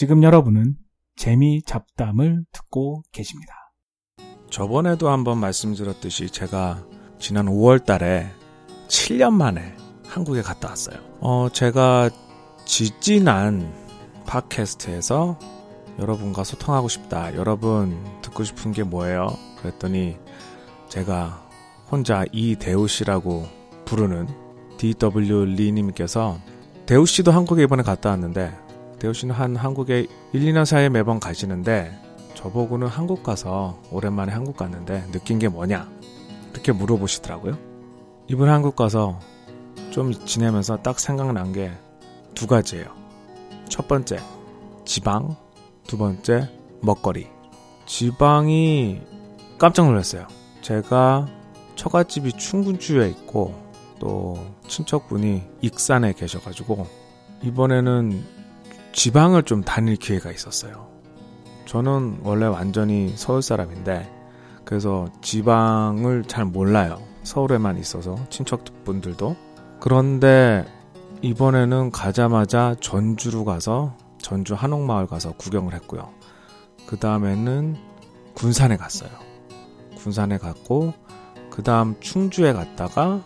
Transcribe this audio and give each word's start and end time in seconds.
지금 0.00 0.22
여러분은 0.22 0.76
재미 1.14 1.60
잡담을 1.62 2.46
듣고 2.52 3.02
계십니다. 3.12 3.52
저번에도 4.48 5.10
한번 5.10 5.36
말씀드렸듯이 5.36 6.30
제가 6.30 6.86
지난 7.18 7.44
5월 7.44 7.84
달에 7.84 8.30
7년 8.88 9.34
만에 9.34 9.76
한국에 10.06 10.40
갔다 10.40 10.70
왔어요. 10.70 10.96
어, 11.20 11.50
제가 11.52 12.08
지진한 12.64 13.70
팟캐스트에서 14.26 15.38
여러분과 15.98 16.44
소통하고 16.44 16.88
싶다. 16.88 17.34
여러분 17.34 18.02
듣고 18.22 18.42
싶은 18.42 18.72
게 18.72 18.84
뭐예요? 18.84 19.28
그랬더니 19.58 20.16
제가 20.88 21.46
혼자 21.90 22.24
이대우 22.32 22.88
씨라고 22.88 23.46
부르는 23.84 24.28
DW 24.78 25.44
리님께서 25.56 26.38
대우 26.86 27.04
씨도 27.04 27.32
한국에 27.32 27.64
이번에 27.64 27.82
갔다 27.82 28.08
왔는데 28.08 28.69
대우 29.00 29.12
씨는 29.12 29.34
한 29.34 29.56
한국에 29.56 30.06
1, 30.32 30.40
2년 30.40 30.64
사이에 30.64 30.88
매번 30.88 31.18
가시는데 31.18 31.92
저보고는 32.34 32.86
한국 32.86 33.24
가서 33.24 33.80
오랜만에 33.90 34.32
한국 34.32 34.56
갔는데 34.56 35.10
느낀 35.10 35.40
게 35.40 35.48
뭐냐? 35.48 35.90
이렇게 36.52 36.70
물어보시더라고요. 36.70 37.58
이번 38.28 38.48
한국 38.48 38.76
가서 38.76 39.18
좀 39.90 40.12
지내면서 40.12 40.76
딱 40.78 41.00
생각난 41.00 41.52
게 41.52 41.72
두 42.40 42.46
가지예요. 42.46 42.86
첫 43.68 43.86
번째, 43.86 44.18
지방. 44.86 45.36
두 45.86 45.98
번째, 45.98 46.48
먹거리. 46.80 47.28
지방이 47.84 49.00
깜짝 49.58 49.84
놀랐어요. 49.84 50.26
제가 50.62 51.26
처갓집이 51.74 52.32
충군주에 52.38 53.10
있고 53.10 53.54
또 53.98 54.38
친척분이 54.68 55.42
익산에 55.60 56.14
계셔가지고 56.14 56.86
이번에는 57.42 58.24
지방을 58.92 59.44
좀 59.44 59.62
다닐 59.62 59.96
기회가 59.96 60.30
있었어요. 60.30 60.88
저는 61.66 62.20
원래 62.22 62.46
완전히 62.46 63.12
서울 63.16 63.42
사람인데 63.42 64.10
그래서 64.64 65.08
지방을 65.22 66.24
잘 66.24 66.44
몰라요. 66.44 67.00
서울에만 67.22 67.78
있어서 67.78 68.16
친척분들도 68.30 69.36
그런데 69.78 70.64
이번에는 71.22 71.90
가자마자 71.90 72.74
전주로 72.80 73.44
가서 73.44 73.96
전주 74.18 74.54
한옥마을 74.54 75.06
가서 75.06 75.32
구경을 75.32 75.74
했고요. 75.74 76.10
그 76.86 76.98
다음에는 76.98 77.76
군산에 78.34 78.76
갔어요. 78.76 79.10
군산에 79.96 80.38
갔고 80.38 80.94
그 81.50 81.62
다음 81.62 81.96
충주에 82.00 82.52
갔다가 82.52 83.22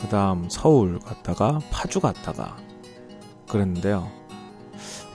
그 0.00 0.08
다음 0.08 0.48
서울 0.50 0.98
갔다가 0.98 1.60
파주 1.70 2.00
갔다가 2.00 2.56
그랬는데요. 3.48 4.10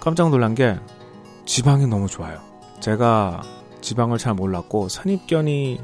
깜짝 0.03 0.31
놀란 0.31 0.53
게 0.53 0.77
지방이 1.45 1.87
너무 1.87 2.09
좋아요. 2.09 2.41
제가 2.81 3.41
지방을 3.79 4.17
잘 4.17 4.33
몰랐고 4.33 4.89
선입견이 4.89 5.79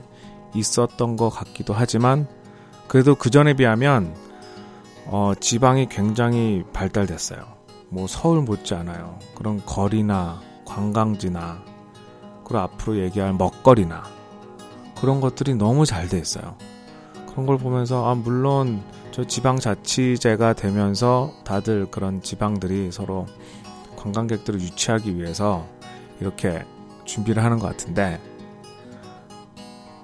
있었던 0.53 1.15
것 1.15 1.29
같기도 1.29 1.73
하지만 1.73 2.27
그래도 2.89 3.15
그 3.15 3.29
전에 3.29 3.53
비하면 3.53 4.13
어, 5.05 5.31
지방이 5.39 5.87
굉장히 5.87 6.65
발달됐어요. 6.73 7.45
뭐 7.87 8.07
서울 8.07 8.41
못지 8.41 8.75
않아요. 8.75 9.17
그런 9.35 9.65
거리나 9.65 10.41
관광지나 10.65 11.63
그리고 12.43 12.59
앞으로 12.59 12.99
얘기할 12.99 13.31
먹거리나 13.35 14.03
그런 14.99 15.21
것들이 15.21 15.55
너무 15.55 15.85
잘 15.85 16.09
돼 16.09 16.19
있어요. 16.19 16.57
그런 17.31 17.45
걸 17.45 17.57
보면서 17.57 18.05
아 18.11 18.15
물론 18.15 18.83
저 19.11 19.23
지방 19.23 19.59
자치제가 19.59 20.51
되면서 20.51 21.31
다들 21.45 21.89
그런 21.89 22.21
지방들이 22.21 22.91
서로 22.91 23.25
관광객들을 23.99 24.61
유치하기 24.61 25.17
위해서 25.17 25.67
이렇게 26.19 26.65
준비를 27.05 27.43
하는 27.43 27.59
것 27.59 27.67
같은데 27.67 28.19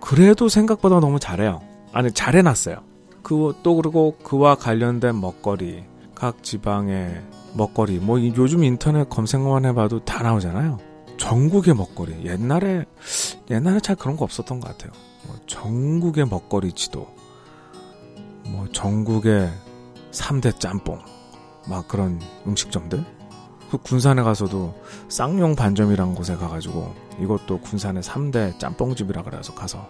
그래도 0.01 0.49
생각보다 0.49 0.99
너무 0.99 1.19
잘해요. 1.19 1.61
아니 1.91 2.11
잘 2.11 2.35
해놨어요. 2.35 2.77
그 3.23 3.53
또 3.63 3.75
그리고 3.75 4.15
그와 4.23 4.55
관련된 4.55 5.19
먹거리 5.19 5.83
각 6.13 6.43
지방의 6.43 7.23
먹거리 7.55 7.99
뭐 7.99 8.21
요즘 8.21 8.63
인터넷 8.63 9.09
검색만 9.09 9.65
해봐도 9.65 10.03
다 10.05 10.21
나오잖아요. 10.21 10.77
전국의 11.17 11.73
먹거리 11.73 12.25
옛날에 12.25 12.85
옛날에 13.49 13.79
잘 13.79 13.95
그런 13.95 14.17
거 14.17 14.25
없었던 14.25 14.59
것 14.59 14.67
같아요. 14.69 14.91
뭐 15.25 15.37
전국의 15.47 16.27
먹거리 16.27 16.73
지도 16.73 17.07
뭐 18.47 18.67
전국의 18.71 19.49
3대 20.11 20.59
짬뽕 20.59 20.99
막 21.67 21.87
그런 21.87 22.21
음식점들 22.45 23.03
그 23.69 23.77
군산에 23.77 24.21
가서도 24.21 24.73
쌍용 25.09 25.55
반점이란 25.55 26.15
곳에 26.15 26.35
가가지고 26.35 26.93
이것도 27.19 27.59
군산의 27.59 28.03
3대 28.03 28.59
짬뽕집이라 28.59 29.23
그래서 29.23 29.53
가서 29.53 29.87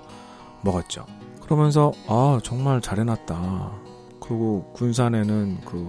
먹었죠. 0.61 1.05
그러면서 1.41 1.91
아 2.07 2.39
정말 2.43 2.81
잘해놨다. 2.81 3.71
그리고 4.19 4.71
군산에는 4.73 5.61
그 5.65 5.87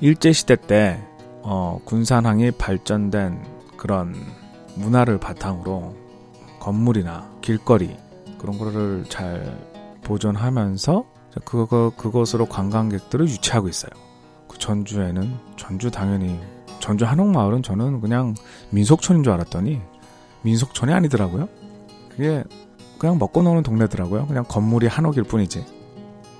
일제 0.00 0.32
시대 0.32 0.56
때 0.56 1.02
어, 1.42 1.80
군산항이 1.84 2.52
발전된 2.52 3.44
그런 3.76 4.14
문화를 4.76 5.18
바탕으로 5.18 5.94
건물이나 6.60 7.30
길거리 7.40 7.96
그런 8.38 8.58
거를 8.58 9.04
잘 9.08 9.58
보존하면서 10.02 11.04
그거 11.44 11.92
그것으로 11.96 12.46
관광객들을 12.46 13.28
유치하고 13.28 13.68
있어요. 13.68 13.90
그 14.48 14.58
전주에는 14.58 15.38
전주 15.56 15.90
당연히 15.90 16.40
전주 16.80 17.04
한옥마을은 17.04 17.62
저는 17.62 18.00
그냥 18.00 18.34
민속촌인 18.70 19.22
줄 19.22 19.32
알았더니 19.32 19.80
민속촌이 20.42 20.92
아니더라고요. 20.92 21.48
그게 22.08 22.44
그냥 22.98 23.18
먹고 23.18 23.42
노는 23.42 23.62
동네더라고요. 23.62 24.26
그냥 24.26 24.44
건물이 24.46 24.86
한옥일 24.86 25.24
뿐이지. 25.24 25.64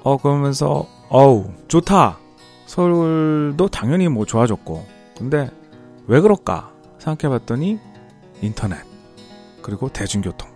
어 0.03 0.17
그러면서 0.17 0.87
어우 1.09 1.51
좋다. 1.69 2.19
서울도 2.67 3.69
당연히 3.69 4.09
뭐 4.09 4.25
좋아졌고 4.25 4.87
근데 5.19 5.51
왜 6.07 6.21
그럴까 6.21 6.73
생각해봤더니 6.99 7.79
인터넷 8.43 8.79
그리고 9.63 9.89
대중교통 9.89 10.49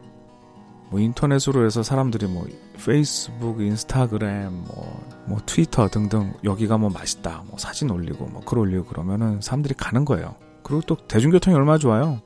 뭐 0.95 1.01
인터넷으로 1.01 1.67
해서 1.67 1.83
사람들이 1.83 2.29
뭐 2.29 2.47
페이스북, 2.87 3.61
인스타그램, 3.61 4.63
뭐, 4.65 5.05
뭐 5.27 5.41
트위터 5.45 5.89
등등 5.89 6.33
여기가 6.45 6.79
뭐 6.79 6.89
맛있다, 6.89 7.43
뭐 7.49 7.59
사진 7.59 7.91
올리고 7.91 8.27
뭐 8.27 8.43
글 8.45 8.61
올리고 8.61 8.85
그러면은 8.85 9.41
사람들이 9.41 9.75
가는 9.75 10.05
거예요. 10.05 10.37
그리고 10.63 10.83
또 10.83 10.95
대중교통이 10.95 11.57
얼마나 11.57 11.79
좋아요. 11.79 12.21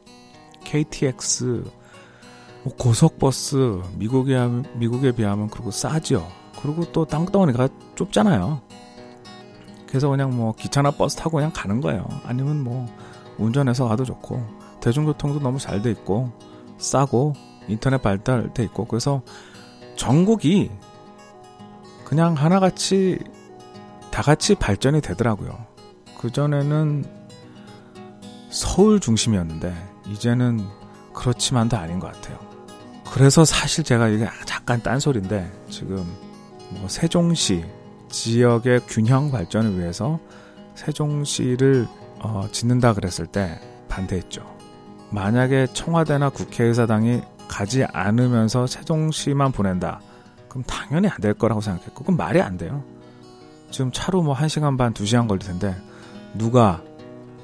KTX, 0.65 1.65
뭐 2.65 2.75
고속버스 2.77 3.81
미국에 3.97 4.37
미국에 4.75 5.13
비하면 5.13 5.49
그리고 5.49 5.71
싸죠. 5.71 6.29
그리고 6.61 6.93
또 6.93 7.07
땅덩어리가 7.07 7.71
좁잖아요. 7.95 8.61
그래서 9.87 10.11
그냥 10.11 10.37
뭐 10.37 10.55
기차나 10.55 10.91
버스 10.91 11.17
타고 11.17 11.37
그냥 11.39 11.53
가는 11.55 11.81
거예요. 11.81 12.07
아니면 12.27 12.63
뭐 12.63 12.87
운전해서 13.39 13.89
가도 13.89 14.05
좋고 14.05 14.47
대중교통도 14.83 15.41
너무 15.41 15.59
잘 15.59 15.81
돼 15.81 15.91
있고 15.91 16.31
싸고 16.77 17.33
인터넷 17.69 18.01
발달돼 18.03 18.65
있고 18.65 18.87
그래서 18.87 19.23
전국이 19.97 20.71
그냥 22.05 22.35
하나같이 22.35 23.19
다 24.11 24.23
같이 24.23 24.55
발전이 24.55 25.01
되더라고요. 25.01 25.67
그 26.19 26.31
전에는 26.31 27.05
서울 28.51 28.99
중심이었는데 28.99 29.75
이제는 30.09 30.65
그렇지만도 31.13 31.77
아닌 31.77 32.01
것 32.01 32.13
같아요. 32.13 32.39
그래서 33.13 33.45
사실 33.45 33.85
제가 33.85 34.09
이게 34.09 34.29
잠깐 34.47 34.83
딴소리인데 34.83 35.51
지금 35.69 36.05
뭐 36.71 36.89
세종시 36.89 37.65
지역의 38.11 38.81
균형 38.87 39.31
발전을 39.31 39.79
위해서 39.79 40.19
세종시를 40.75 41.87
어, 42.21 42.49
짓는다 42.51 42.95
그랬을 42.95 43.27
때 43.27 43.61
반대했죠. 43.89 44.45
만약에 45.11 45.69
청와대나 45.73 46.31
국회의사당이 46.31 47.23
가지 47.49 47.85
않으면서 47.85 48.67
세종시만 48.67 49.53
보낸다. 49.53 50.01
그럼 50.49 50.65
당연히 50.67 51.09
안 51.09 51.21
될 51.21 51.35
거라고 51.35 51.61
생각했고, 51.61 52.05
그건 52.05 52.17
말이 52.17 52.41
안 52.41 52.57
돼요. 52.57 52.83
지금 53.71 53.91
차로 53.93 54.23
뭐 54.23 54.35
1시간 54.35 54.79
반, 54.79 54.95
2시간 54.95 55.29
걸릴 55.29 55.41
텐데, 55.41 55.77
누가 56.35 56.83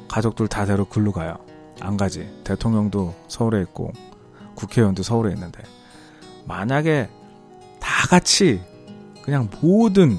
가족들 0.09 0.49
다 0.49 0.65
데려 0.65 0.85
글로 0.85 1.13
가요? 1.13 1.37
안 1.81 1.97
가지. 1.97 2.29
대통령도 2.45 3.15
서울에 3.29 3.61
있고, 3.63 3.93
국회의원도 4.55 5.03
서울에 5.03 5.33
있는데. 5.33 5.63
만약에 6.47 7.09
다 7.81 8.07
같이 8.09 8.61
그냥 9.23 9.49
모든 9.61 10.19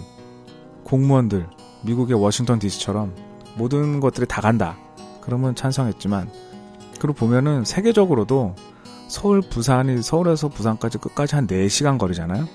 공무원들, 0.84 1.48
미국의 1.84 2.20
워싱턴 2.20 2.60
DC처럼 2.60 3.16
모든 3.56 4.00
것들이 4.00 4.26
다 4.28 4.42
간다. 4.42 4.78
그러면 5.22 5.56
찬성했지만, 5.56 6.30
그리고 7.00 7.14
보면은 7.14 7.64
세계적으로도 7.64 8.56
서울, 9.16 9.40
부산이 9.40 10.02
서울에서 10.02 10.50
부산까지 10.50 10.98
끝까지 10.98 11.36
한 11.36 11.48
4시간 11.48 11.98
거리잖아요. 11.98 12.50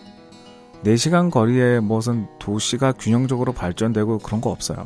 4시간 0.85 1.31
거리에 1.31 1.81
무슨 1.81 2.27
도시가 2.39 2.93
균형적으로 2.93 3.55
발전되고 3.55 4.19
그런 4.19 4.43
거 4.43 4.51
없어요. 4.51 4.85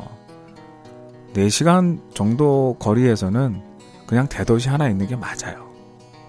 4시간 1.33 1.99
정도 2.15 2.77
거리에서는 2.79 3.61
그냥 4.07 4.29
대도시 4.29 4.69
하나 4.69 4.89
있는 4.89 5.09
게 5.09 5.17
맞아요. 5.17 5.69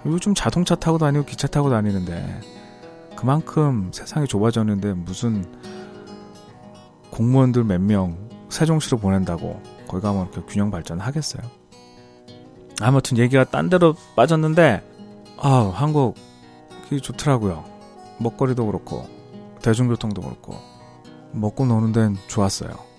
요즘 0.08 0.34
자동차 0.34 0.74
타고 0.74 0.98
다니고 0.98 1.26
기차 1.26 1.46
타고 1.46 1.70
다니는데 1.70 2.42
그만큼 3.16 3.92
세상이 3.94 4.26
좁아졌는데 4.26 4.94
무슨 4.94 5.46
공무원들 7.12 7.66
몇 7.66 7.80
명 7.80 8.18
세종시로 8.50 8.98
보낸다고 8.98 9.62
거기 9.88 10.02
가면 10.02 10.30
이렇게 10.34 10.42
균형 10.48 10.72
발전 10.72 11.00
하겠어요? 11.00 11.44
아무튼 12.82 13.20
얘기가 13.20 13.44
딴 13.44 13.70
데로 13.70 13.96
빠졌는데 14.16 14.95
아 15.38 15.72
한국 15.74 16.16
이 16.92 17.02
좋더라고요. 17.02 17.64
먹거리도 18.20 18.66
그렇고 18.66 19.08
대중교통도 19.62 20.22
그렇고 20.22 20.56
먹고 21.32 21.66
노는 21.66 21.92
데는 21.92 22.18
좋았어요. 22.28 22.95